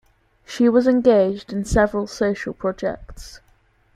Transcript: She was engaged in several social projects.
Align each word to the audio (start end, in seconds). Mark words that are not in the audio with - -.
She 0.47 0.67
was 0.67 0.87
engaged 0.87 1.53
in 1.53 1.63
several 1.63 2.07
social 2.07 2.53
projects. 2.55 3.39